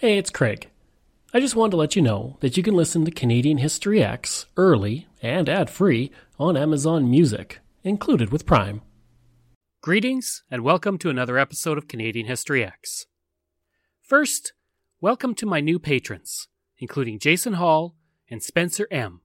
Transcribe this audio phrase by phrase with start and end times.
[0.00, 0.70] Hey, it's Craig.
[1.34, 4.46] I just wanted to let you know that you can listen to Canadian History Ehx
[4.56, 8.80] early and ad free on Amazon Music, included with Prime.
[9.82, 13.04] Greetings, and welcome to another episode of Canadian History Ehx.
[14.00, 14.54] First,
[15.02, 16.48] welcome to my new patrons,
[16.78, 17.94] including Jason Hall
[18.30, 19.20] and Spencer M.,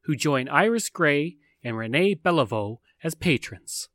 [0.00, 3.88] who join Iris Gray and Renee Beliveau as patrons.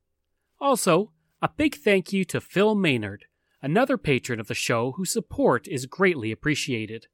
[0.61, 1.11] Also,
[1.41, 3.25] a big thank you to Phil Maynard
[3.64, 7.07] another patron of the show whose support is greatly appreciated.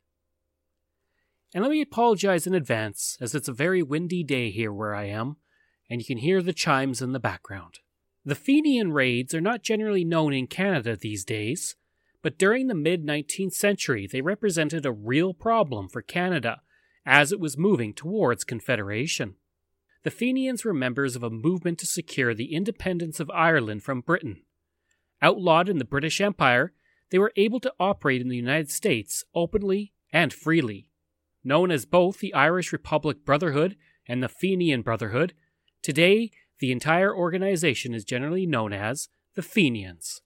[1.54, 5.06] And let me apologize in advance, as it's a very windy day here where I
[5.06, 5.38] am,
[5.90, 7.80] and you can hear the chimes in the background.
[8.26, 11.76] The Fenian raids are not generally known in Canada these days,
[12.22, 16.62] but during the mid 19th century they represented a real problem for Canada
[17.06, 19.36] as it was moving towards Confederation.
[20.04, 24.42] The Fenians were members of a movement to secure the independence of Ireland from Britain
[25.22, 26.74] Outlawed in the British Empire,
[27.10, 30.92] they were able to operate in the United States openly and freely.
[31.44, 33.76] Known as both the Irish Republic Brotherhood
[34.08, 35.34] and the Fenian Brotherhood,
[35.82, 40.22] today the entire organization is generally known as the Fenians.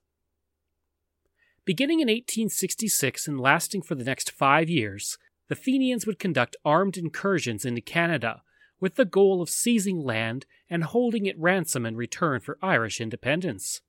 [1.64, 5.16] Beginning in 1866 and lasting for the next five years,
[5.48, 8.42] the Fenians would conduct armed incursions into Canada
[8.80, 13.80] with the goal of seizing land and holding it ransom in return for Irish independence.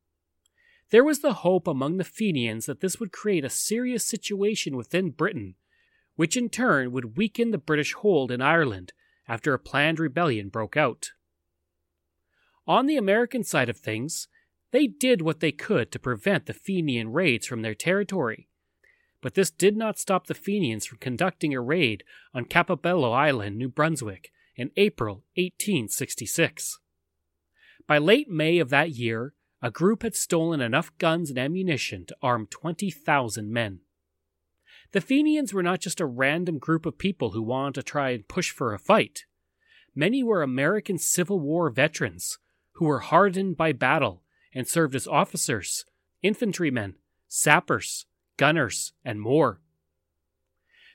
[0.92, 5.10] There was the hope among the Fenians that this would create a serious situation within
[5.10, 5.56] Britain,
[6.16, 8.94] which in turn would weaken the British hold in Ireland
[9.28, 11.12] after a planned rebellion broke out.
[12.68, 14.28] On the American side of things,
[14.72, 18.50] they did what they could to prevent the Fenian raids from their territory,
[19.22, 23.70] but this did not stop the Fenians from conducting a raid on Campobello Island, New
[23.70, 26.80] Brunswick, in April 1866.
[27.88, 32.16] By late May of that year, a group had stolen enough guns and ammunition to
[32.22, 33.80] arm 20,000 men.
[34.92, 38.28] The Fenians were not just a random group of people who wanted to try and
[38.28, 39.26] push for a fight.
[39.94, 42.38] Many were American Civil War veterans
[42.74, 45.86] who were hardened by battle and served as officers,
[46.22, 46.96] infantrymen,
[47.28, 48.06] sappers,
[48.38, 49.62] gunners, and more.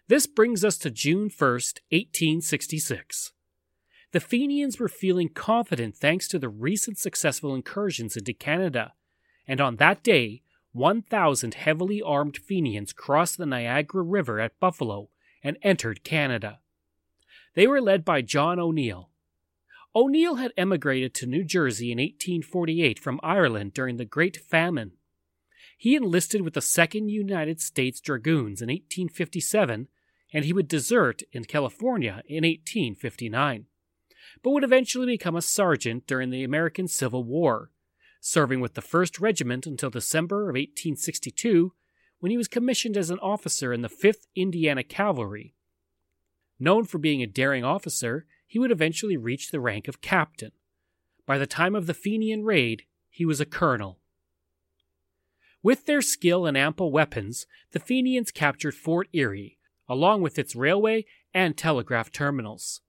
[0.08, 3.32] This brings us to June 1st, 1866.
[4.12, 8.94] The Fenians were feeling confident thanks to the recent successful incursions into Canada,
[9.46, 15.10] and on that day, 1,000 heavily armed Fenians crossed the Niagara River at Buffalo
[15.44, 16.58] and entered Canada.
[17.54, 19.10] They were led by John O'Neill.
[19.94, 24.92] O'Neill had emigrated to New Jersey in 1848 from Ireland during the Great Famine.
[25.76, 29.88] He enlisted with the 2nd United States Dragoons in 1857,
[30.32, 33.66] and he would desert in California in 1859
[34.42, 37.70] but would eventually become a sergeant during the American Civil War,
[38.20, 41.72] serving with the 1st Regiment until December of 1862,
[42.20, 45.54] when he was commissioned as an officer in the 5th Indiana Cavalry.
[46.58, 50.52] Known for being a daring officer, he would eventually reach the rank of captain.
[51.26, 53.98] By the time of the Fenian raid, he was a colonel.
[55.62, 59.58] With their skill and ample weapons, the Fenians captured Fort Erie,
[59.88, 62.80] along with its railway and telegraph terminals.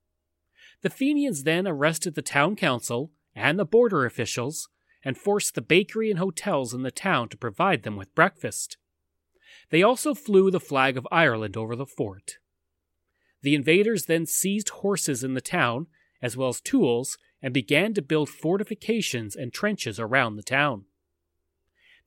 [0.81, 4.69] The Fenians then arrested the town council and the border officials
[5.03, 8.77] and forced the bakery and hotels in the town to provide them with breakfast.
[9.69, 12.37] They also flew the flag of Ireland over the fort.
[13.41, 15.87] The invaders then seized horses in the town,
[16.21, 20.85] as well as tools, and began to build fortifications and trenches around the town.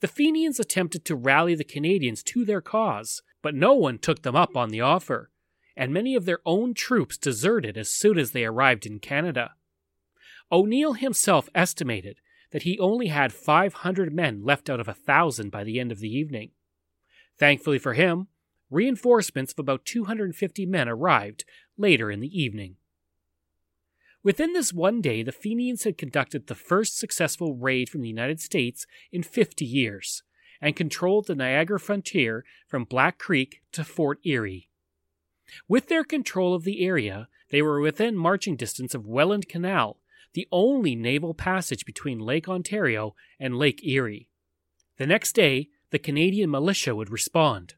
[0.01, 4.37] The Fenians attempted to rally the Canadians to their cause, but no one took them
[4.37, 5.31] up on the offer,
[5.77, 9.53] and many of their own troops deserted as soon as they arrived in Canada.
[10.51, 12.21] O'Neill himself estimated
[12.51, 15.99] that he only had 500 men left out of a thousand by the end of
[15.99, 16.51] the evening.
[17.39, 18.29] Thankfully for him,
[18.71, 21.45] reinforcements of about 250 men arrived
[21.77, 22.77] later in the evening.
[24.23, 28.41] Within this one day, the Fenians had conducted the first successful raid from the United
[28.41, 30.23] States in 50 years
[30.63, 34.71] and controlled the Niagara frontier from Black Creek to Fort Erie.
[35.69, 39.99] With their control of the area, they were within marching distance of Welland Canal,
[40.33, 44.29] the only naval passage between Lake Ontario and Lake Erie.
[44.99, 47.75] The next day, the Canadian militia would respond.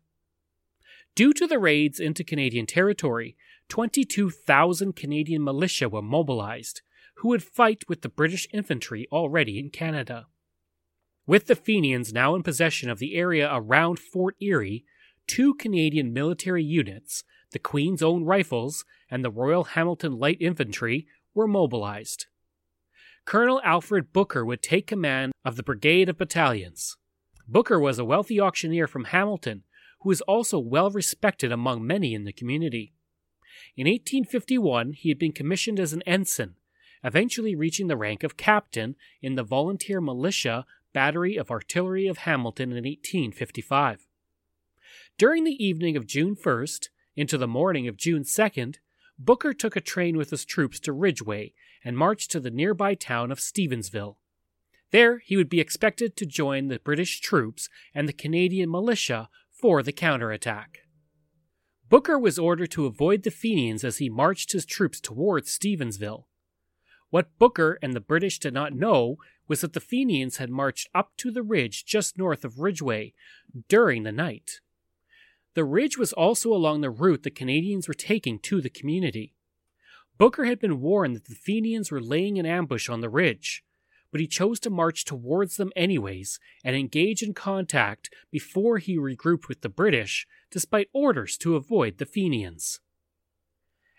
[1.14, 3.36] Due to the raids into Canadian territory,
[3.68, 6.82] 22,000 Canadian militia were mobilized,
[7.16, 10.26] who would fight with the British infantry already in Canada.
[11.26, 14.84] With the Fenians now in possession of the area around Fort Erie,
[15.26, 21.46] two Canadian military units, the Queen's Own Rifles and the Royal Hamilton Light Infantry were
[21.46, 22.26] mobilized.
[23.24, 26.96] Colonel Alfred Booker would take command of the Brigade of Battalions.
[27.48, 29.64] Booker was a wealthy auctioneer from Hamilton
[30.00, 32.92] who was also well respected among many in the community.
[33.76, 36.54] In 1851, he had been commissioned as an ensign,
[37.02, 42.70] eventually reaching the rank of captain in the volunteer militia battery of artillery of Hamilton
[42.70, 44.06] in 1855.
[45.18, 48.76] During the evening of June 1st into the morning of June 2nd,
[49.18, 53.32] Booker took a train with his troops to Ridgeway and marched to the nearby town
[53.32, 54.16] of Stevensville.
[54.90, 59.82] There, he would be expected to join the British troops and the Canadian militia for
[59.82, 60.80] the counterattack.
[61.88, 66.26] Booker was ordered to avoid the Fenians as he marched his troops towards Stevensville.
[67.10, 69.16] What Booker and the British did not know
[69.48, 73.14] was that the Fenians had marched up to the ridge just north of Ridgeway
[73.68, 74.60] during the night.
[75.56, 79.32] The ridge was also along the route the Canadians were taking to the community.
[80.18, 83.64] Booker had been warned that the Fenians were laying an ambush on the ridge,
[84.12, 89.48] but he chose to march towards them anyways and engage in contact before he regrouped
[89.48, 92.80] with the British, despite orders to avoid the Fenians.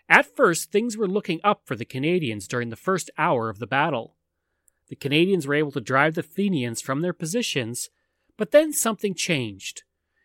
[0.08, 3.66] At first, things were looking up for the Canadians during the first hour of the
[3.66, 4.14] battle.
[4.90, 7.90] The Canadians were able to drive the Fenians from their positions,
[8.36, 9.82] but then something changed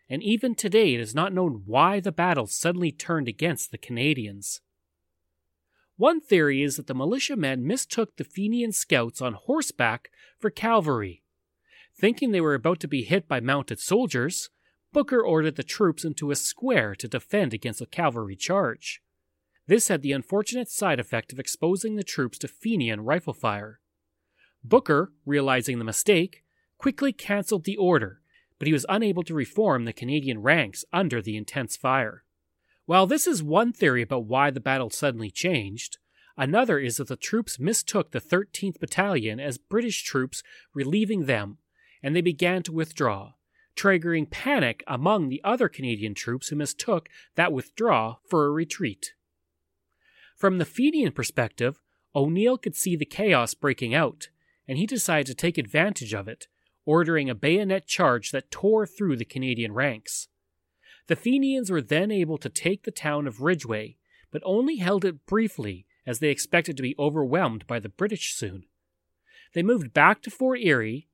[0.10, 4.62] and even today it is not known why the battle suddenly turned against the Canadians.
[5.96, 10.10] One theory is that the militiamen mistook the Fenian scouts on horseback
[10.40, 11.24] for cavalry.
[11.96, 14.50] Thinking they were about to be hit by mounted soldiers,
[14.92, 19.02] Booker ordered the troops into a square to defend against a cavalry charge.
[19.68, 23.80] This had the unfortunate side effect of exposing the troops to Fenian rifle fire.
[24.64, 26.44] Booker, realizing the mistake,
[26.78, 28.23] quickly cancelled the order
[28.64, 32.24] but he was unable to reform the Canadian ranks under the intense fire.
[32.86, 35.98] While this is one theory about why the battle suddenly changed,
[36.38, 40.44] another is that the troops mistook the 13th Battalion as British troops
[40.74, 41.58] relieving them,
[42.02, 43.34] and they began to withdraw,
[43.76, 49.12] triggering panic among the other Canadian troops who mistook that withdrawal for a retreat.
[50.38, 51.82] From the Fenian perspective,
[52.16, 54.30] O'Neill could see the chaos breaking out,
[54.70, 56.48] and he decided to take advantage of it
[56.86, 60.28] ordering a bayonet charge that tore through the Canadian ranks.
[61.08, 63.98] The Fenians were then able to take the town of Ridgeway,
[64.32, 68.66] but only held it briefly as they expected to be overwhelmed by the British soon.
[69.54, 71.08] They moved back to Fort Erie,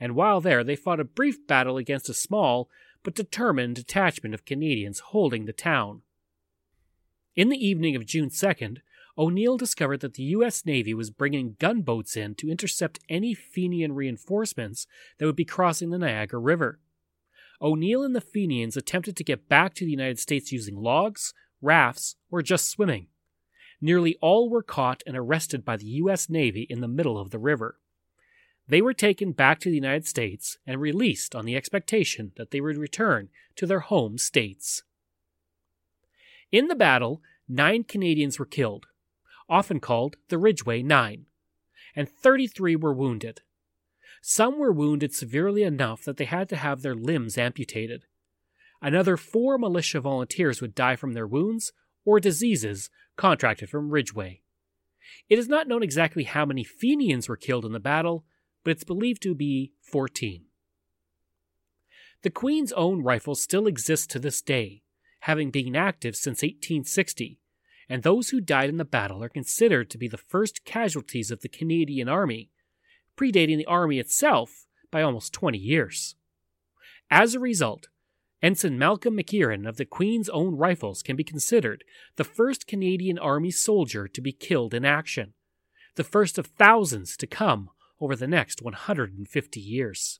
[0.00, 2.68] and while there they fought a brief battle against a small
[3.02, 6.02] but determined detachment of Canadians holding the town.
[7.34, 8.78] In the evening of June 2nd,
[9.18, 10.64] O'Neill discovered that the U.S.
[10.64, 14.86] Navy was bringing gunboats in to intercept any Fenian reinforcements
[15.18, 16.80] that would be crossing the Niagara River.
[17.60, 22.16] O'Neill and the Fenians attempted to get back to the United States using logs, rafts,
[22.30, 23.08] or just swimming.
[23.80, 26.30] Nearly all were caught and arrested by the U.S.
[26.30, 27.78] Navy in the middle of the river.
[28.66, 32.60] They were taken back to the United States and released on the expectation that they
[32.60, 34.84] would return to their home states.
[36.50, 38.86] In the battle, nine Canadians were killed,
[39.52, 41.26] often called the Ridgeway Nine,
[41.94, 43.42] and 33 were wounded.
[44.22, 48.06] Some were wounded severely enough that they had to have their limbs amputated.
[48.80, 51.72] Another four militia volunteers would die from their wounds
[52.06, 54.40] or diseases contracted from Ridgeway.
[55.28, 58.24] It is not known exactly how many Fenians were killed in the battle,
[58.64, 60.46] but it's believed to be 14.
[62.22, 64.82] The Queen's own rifle still exists to this day,
[65.20, 67.41] having been active since 1860,
[67.88, 71.40] and those who died in the battle are considered to be the first casualties of
[71.40, 72.50] the Canadian Army,
[73.16, 76.14] predating the Army itself by almost 20 years.
[77.10, 77.88] As a result,
[78.42, 81.84] Ensign Malcolm McEachren of the Queen's Own Rifles can be considered
[82.16, 85.34] the first Canadian Army soldier to be killed in action,
[85.94, 87.70] the first of thousands to come
[88.00, 90.18] over the next 150 years.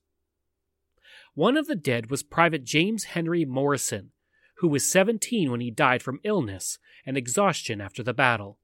[1.35, 4.11] One of the dead was Private James Henry Morrison,
[4.63, 8.61] who was 17 when he died from illness and exhaustion after the battle.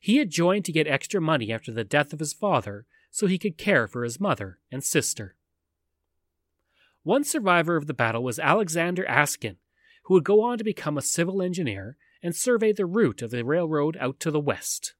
[0.00, 3.36] He had joined to get extra money after the death of his father so he
[3.36, 5.34] could care for his mother and sister.
[7.02, 9.56] One survivor of the battle was Alexander Askin,
[10.04, 13.44] who would go on to become a civil engineer and survey the route of the
[13.44, 14.94] railroad out to the west.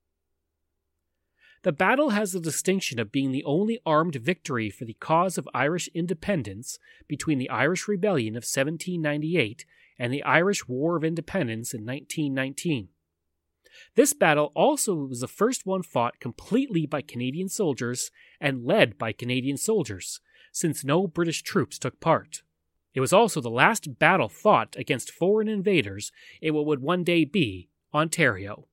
[1.63, 5.49] The battle has the distinction of being the only armed victory for the cause of
[5.55, 9.65] Irish independence between the Irish Rebellion of 1798
[9.97, 12.89] and the Irish War of Independence in 1919.
[13.95, 19.13] This battle also was the first one fought completely by Canadian soldiers and led by
[19.13, 22.43] Canadian soldiers, since no British troops took part.
[22.93, 27.25] It was also the last battle fought against foreign invaders in what would one day
[27.25, 28.67] be Ontario.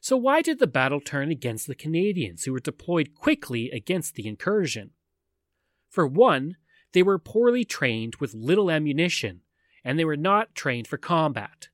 [0.00, 4.26] So, why did the battle turn against the Canadians, who were deployed quickly against the
[4.26, 4.92] incursion?
[5.88, 6.56] For one,
[6.92, 9.42] They were poorly trained with little ammunition,
[9.84, 11.68] and they were not trained for combat.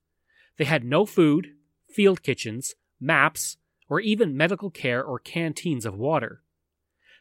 [0.58, 1.54] They had no food,
[1.88, 3.56] field kitchens, maps,
[3.88, 6.42] or even medical care or canteens of water.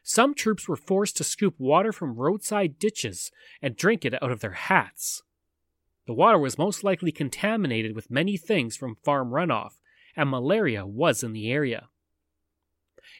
[0.02, 3.32] Some troops were forced to scoop water from roadside ditches
[3.62, 5.22] and drink it out of their hats.
[6.06, 9.80] The water was most likely contaminated with many things from farm runoff,
[10.16, 11.88] and malaria was in the area.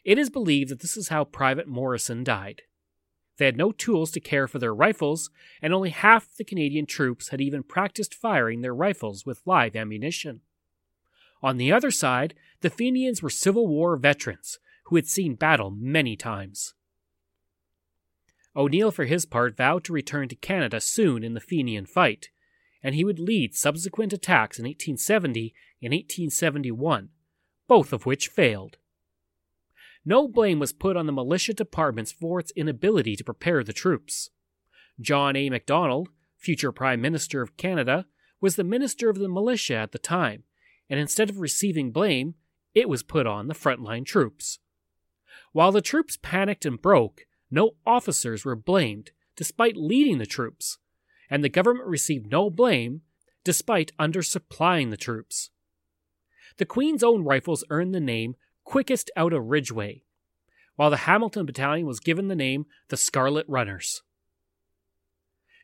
[0.03, 2.63] It is believed that this is how Private Morrison died.
[3.37, 5.29] They had no tools to care for their rifles,
[5.61, 10.41] and only half the Canadian troops had even practiced firing their rifles with live ammunition.
[11.43, 16.15] On the other side, the Fenians were Civil War veterans who had seen battle many
[16.15, 16.73] times.
[18.55, 22.29] O'Neill, for his part, vowed to return to Canada soon in the Fenian fight,
[22.83, 27.09] and he would lead subsequent attacks in 1870 and 1871,
[27.67, 28.77] both of which failed.
[30.05, 34.29] No blame was put on the militia departments for its inability to prepare the troops.
[35.01, 35.49] John A.
[35.49, 38.05] Macdonald, future Prime Minister of Canada,
[38.39, 40.43] was the Minister of the Militia at the time,
[40.89, 42.35] and instead of receiving blame,
[42.73, 44.59] it was put on the frontline troops.
[45.51, 50.77] While the troops panicked and broke, no officers were blamed, despite leading the troops,
[51.29, 53.01] and the government received no blame,
[53.43, 55.49] despite undersupplying the troops.
[56.57, 60.03] The Queen's own rifles earned the name quickest out of Ridgeway,
[60.75, 64.03] while the Hamilton Battalion was given the name the Scarlet Runners.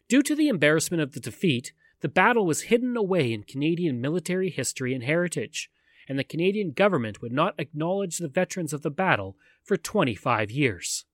[0.07, 4.49] Due to the embarrassment of the defeat, the battle was hidden away in Canadian military
[4.49, 5.69] history and heritage,
[6.07, 11.05] and the Canadian government would not acknowledge the veterans of the battle for 25 years.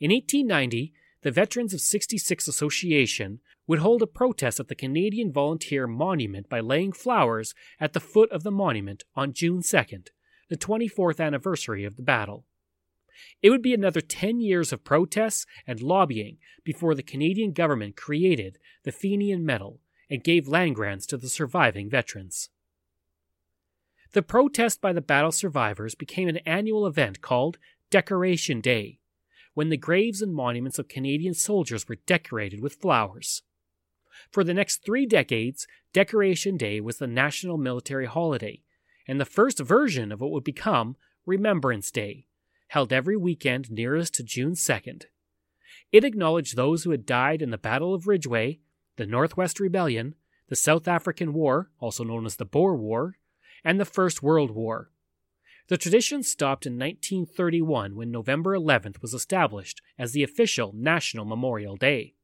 [0.00, 0.92] In 1890,
[1.26, 6.60] the Veterans of 66 Association would hold a protest at the Canadian Volunteer Monument by
[6.60, 10.10] laying flowers at the foot of the monument on June 2nd,
[10.48, 12.44] the 24th anniversary of the battle.
[13.42, 18.58] It would be another 10 years of protests and lobbying before the Canadian government created
[18.84, 22.50] the Fenian Medal and gave land grants to the surviving veterans.
[24.12, 27.58] The protest by the battle survivors became an annual event called
[27.90, 29.00] Decoration Day,
[29.56, 33.40] when the graves and monuments of Canadian soldiers were decorated with flowers.
[34.30, 38.60] For the next three decades, Decoration Day was the national military holiday,
[39.08, 42.26] and the first version of what would become Remembrance Day,
[42.68, 45.04] held every weekend nearest to June 2nd.
[45.90, 48.60] It acknowledged those who had died in the Battle of Ridgeway,
[48.96, 50.16] the Northwest Rebellion,
[50.50, 53.16] the South African War, also known as the Boer War,
[53.64, 54.90] and the First World War.
[55.68, 61.76] The tradition stopped in 1931 when November 11th was established as the official National Memorial
[61.76, 62.14] Day.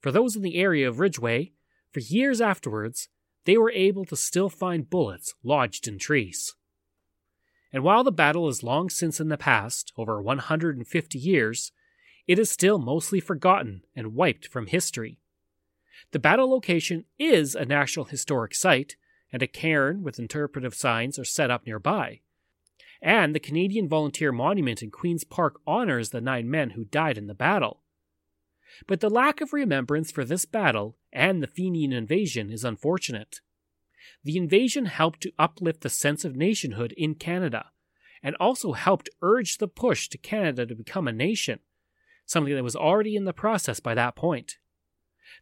[0.00, 1.52] For those in the area of Ridgeway,
[1.92, 3.08] for years afterwards,
[3.44, 6.56] they were able to still find bullets lodged in trees.
[7.72, 11.72] And while the battle is long since in the past, over 150 years,
[12.26, 15.20] it is still mostly forgotten and wiped from history.
[16.10, 18.96] The battle location is a National Historic Site,
[19.32, 22.20] and a cairn with interpretive signs are set up nearby.
[23.02, 27.26] And the Canadian Volunteer Monument in Queen's Park honors the nine men who died in
[27.26, 27.82] the battle.
[28.86, 33.40] But the lack of remembrance for this battle and the Fenian invasion is unfortunate.
[34.24, 37.70] The invasion helped to uplift the sense of nationhood in Canada,
[38.22, 41.60] and also helped urge the push to Canada to become a nation,
[42.24, 44.58] something that was already in the process by that point.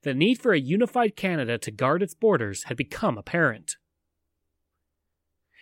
[0.05, 3.77] The need for a unified Canada to guard its borders had become apparent.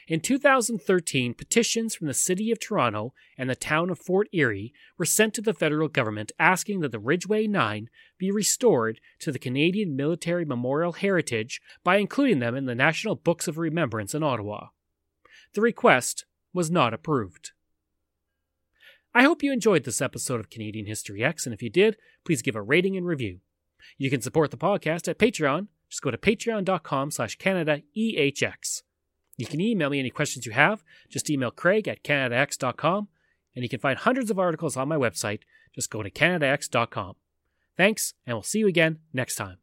[0.09, 5.05] In 2013, petitions from the City of Toronto and the town of Fort Erie were
[5.05, 9.95] sent to the federal government asking that the Ridgeway Nine be restored to the Canadian
[9.95, 14.71] Military Memorial Heritage by including them in the National Books of Remembrance in Ottawa.
[15.55, 17.53] The request was not approved.
[19.15, 22.43] I hope you enjoyed this episode of Canadian History Ehx, and if you did, please
[22.43, 23.39] give a rating and review.
[23.99, 25.69] You can support the podcast at Patreon.
[25.89, 28.83] Just go to patreon.com slash CanadaEHX.
[29.37, 30.83] You can email me any questions you have.
[31.09, 33.09] Just email craig at canadaehx.com,
[33.55, 35.41] and you can find hundreds of articles on my website.
[35.75, 37.15] Just go to canadaehx.com.
[37.77, 39.59] Thanks, and we'll see you again next time.